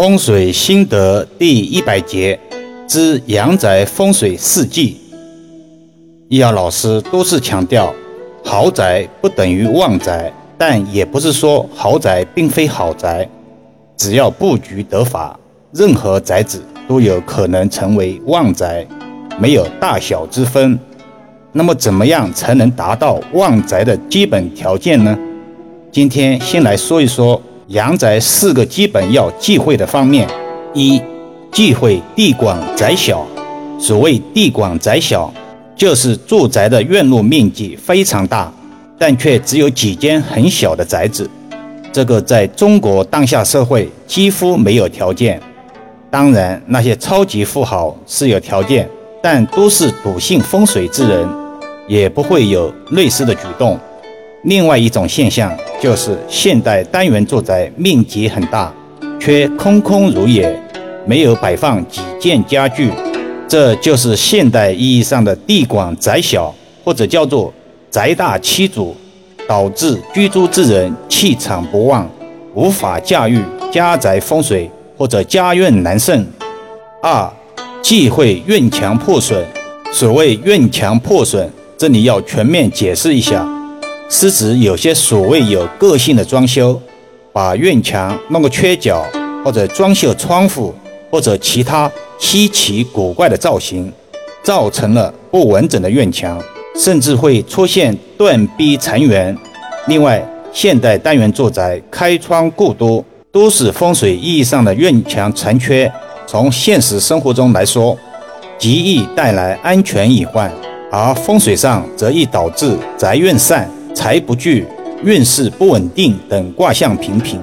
[0.00, 2.38] 风水心得第一百节
[2.86, 4.96] 之阳宅风水四忌。
[6.28, 7.92] 易遥老师多次强调，
[8.44, 13.28] 豪宅不等于旺宅，但也不是说豪宅并非好宅。
[13.96, 15.36] 只要布局得法，
[15.72, 18.86] 任何宅子都有可能成为旺宅，
[19.36, 20.78] 没有大小之分。
[21.50, 25.18] 那么，怎么样才能达到旺宅的基本条件呢？
[25.90, 27.42] 今天先来说一说。
[27.68, 30.26] 阳宅四个基本要忌讳的方面：
[30.72, 31.02] 一、
[31.52, 33.26] 忌讳地广宅小。
[33.78, 35.30] 所谓地广宅小，
[35.76, 38.50] 就是住宅的院落面积非常大，
[38.96, 41.28] 但却只有几间很小的宅子。
[41.92, 45.38] 这个在中国当下社会几乎没有条件。
[46.10, 48.88] 当然，那些超级富豪是有条件，
[49.22, 51.28] 但都是笃信风水之人，
[51.86, 53.78] 也不会有类似的举动。
[54.44, 58.72] 另外一种现象就是现代单元住宅面积很大，
[59.18, 60.62] 却空空如也，
[61.04, 62.90] 没有摆放几件家具，
[63.48, 66.54] 这就是现代意义上的地广宅小，
[66.84, 67.52] 或者叫做
[67.90, 68.96] 宅大欺主，
[69.48, 72.08] 导致居住之人气场不旺，
[72.54, 76.24] 无法驾驭家宅风水，或者家院难胜。
[77.02, 77.28] 二，
[77.82, 79.44] 忌讳院墙破损。
[79.92, 83.48] 所谓院墙破损，这里要全面解释一下。
[84.10, 86.80] 是指有些所谓有个性的装修，
[87.30, 89.04] 把院墙弄个缺角，
[89.44, 90.74] 或者装修窗户，
[91.10, 93.92] 或者其他稀奇古怪的造型，
[94.42, 96.42] 造成了不完整的院墙，
[96.74, 99.36] 甚至会出现断壁残垣。
[99.88, 105.90] 另外，现代单元住宅开窗过多，都是风水意义上的院墙残缺。
[106.26, 107.96] 从现实生活中来说，
[108.58, 110.50] 极易带来安全隐患，
[110.90, 113.70] 而风水上则易导致宅院散。
[113.98, 114.64] 财不聚、
[115.02, 117.36] 运势不稳定等卦象频频。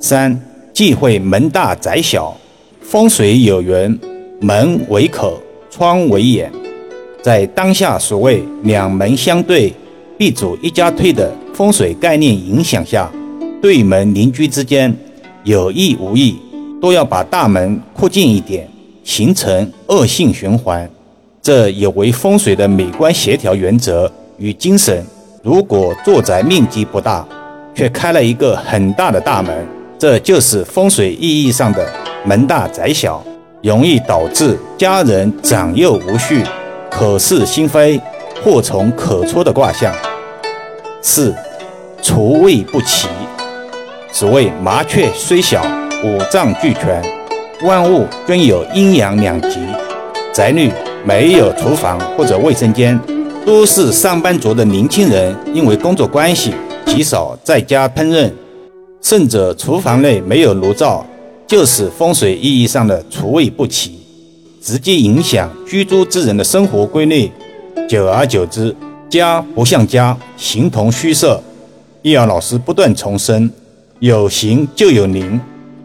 [0.00, 0.34] 三、
[0.72, 2.34] 忌讳门大宅小。
[2.80, 3.98] 风水有缘，
[4.40, 5.38] 门为口，
[5.70, 6.50] 窗为眼。
[7.22, 9.70] 在当下所谓两门相对，
[10.16, 13.12] 必主一家退的风水概念影响下，
[13.60, 14.90] 对门邻居之间
[15.42, 16.34] 有意无意
[16.80, 18.66] 都要把大门扩进一点，
[19.04, 20.90] 形成恶性循环。
[21.42, 25.04] 这有违风水的美观协调原则与精神。
[25.44, 27.22] 如果住宅面积不大，
[27.74, 29.54] 却开了一个很大的大门，
[29.98, 31.86] 这就是风水意义上的
[32.24, 33.22] 门大宅小，
[33.60, 36.42] 容易导致家人长幼无序、
[36.90, 38.00] 可是心非、
[38.42, 39.94] 祸从可出的卦象。
[41.02, 41.34] 四，
[42.00, 43.06] 厨卫不齐。
[44.10, 45.62] 所谓麻雀虽小，
[46.02, 47.02] 五脏俱全，
[47.64, 49.58] 万物均有阴阳两极。
[50.32, 50.72] 宅内
[51.04, 52.98] 没有厨房或者卫生间。
[53.44, 56.54] 都是上班族的年轻人，因为工作关系
[56.86, 58.30] 极少在家烹饪，
[59.02, 61.04] 甚者厨房内没有炉灶，
[61.46, 63.98] 就是风水意义上的厨卫不齐，
[64.62, 67.30] 直接影响居住之人的生活规律。
[67.86, 68.74] 久而久之，
[69.10, 71.38] 家不像家，形同虚设。
[72.00, 73.50] 易遥老师不断重申：
[73.98, 75.38] 有形就有灵，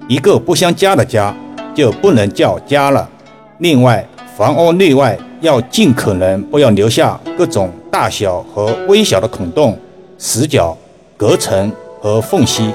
[0.08, 1.36] 一个不相家的家
[1.76, 3.10] 就不能叫家了。
[3.58, 4.08] 另外，
[4.40, 5.20] 房屋内外。
[5.42, 9.78] 要尽可能不要留下各种大小和微小的孔洞、
[10.18, 10.78] 死角、
[11.16, 12.74] 隔层和缝隙，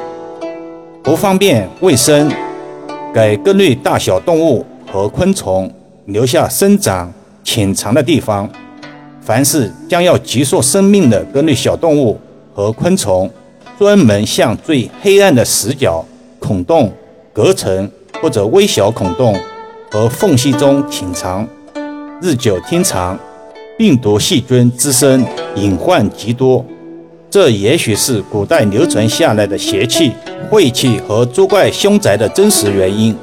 [1.03, 2.31] 不方便卫生。
[3.15, 5.71] 给各类大小动物和昆虫
[6.07, 8.49] 留下生长潜藏的地方。
[9.21, 12.19] 凡是将要结束生命的各类小动物
[12.55, 13.31] 和昆虫，
[13.79, 16.03] 专门向最黑暗的死角、
[16.39, 16.91] 孔洞、
[17.31, 17.91] 隔层
[18.23, 19.39] 或者微小孔洞
[19.91, 21.47] 和缝隙中潜藏。
[22.25, 23.19] 日久天长，
[23.77, 25.23] 病毒细菌滋生，
[25.57, 26.65] 隐患极多。
[27.29, 30.11] 这也许是古代流传下来的邪气、
[30.49, 33.15] 晦气和作怪凶宅的真实原因。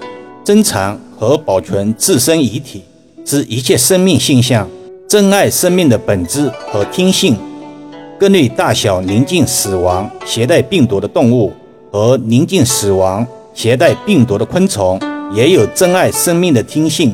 [0.44, 2.84] 珍藏和保存自身遗体
[3.25, 4.69] 之一切生命现象，
[5.09, 7.35] 珍爱生命的本质和天性。
[8.19, 11.51] 各类大小临近死亡、携带病毒的动物
[11.91, 13.25] 和临近死亡、
[13.56, 15.00] 携带病毒的昆虫，
[15.33, 17.12] 也有珍爱生命的天性。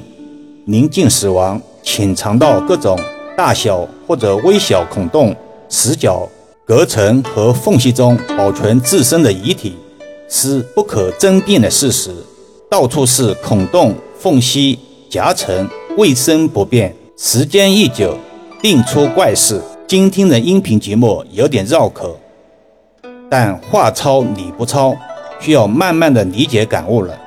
[0.66, 1.62] 临近死亡。
[1.90, 3.00] 潜藏到各种
[3.38, 5.34] 大小或者微小孔洞、
[5.70, 6.28] 死角、
[6.66, 9.78] 隔层和缝隙中保存自身的遗体，
[10.28, 12.12] 是不可争辩的事实。
[12.70, 14.78] 到处是孔洞、缝隙、
[15.10, 15.66] 夹层，
[15.98, 18.18] 卫生不便，时间一久，
[18.62, 19.62] 定出怪事。
[19.88, 22.18] 今天的音频节目有点绕口，
[23.30, 24.94] 但话糙理不糙，
[25.40, 27.18] 需要慢慢的理解感悟了。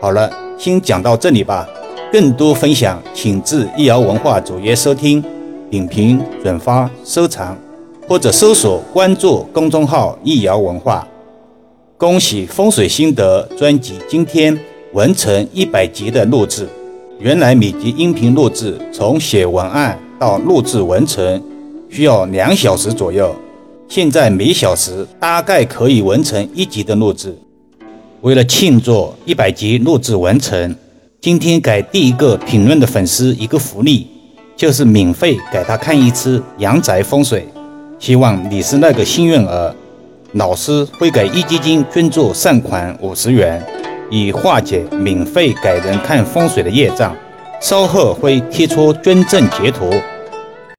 [0.00, 1.68] 好了，先讲到这里吧。
[2.12, 5.22] 更多分享，请至易瑶文化主页收听、
[5.68, 7.56] 点评、转发、收藏，
[8.08, 11.06] 或者搜索关注公众号“易瑶文化”。
[11.98, 14.56] 恭喜风水心得专辑今天
[14.92, 16.68] 完成一百集的录制。
[17.18, 21.42] 原来每集音频录制从写文案到录制完成
[21.88, 23.34] 需要两小时左右，
[23.88, 27.36] 现在每小时大概可以完成一集的录制。
[28.20, 30.74] 为了庆祝一百集录制完成，
[31.26, 34.06] 今天给第一个评论的粉丝一个福利，
[34.54, 37.44] 就是免费给他看一次阳宅风水。
[37.98, 39.74] 希望你是那个幸运儿，
[40.34, 43.60] 老师会给壹基金捐助善款五十元。
[44.08, 47.12] 以化解免费给人看风水的业障，
[47.60, 49.90] 稍后会贴出捐赠截图。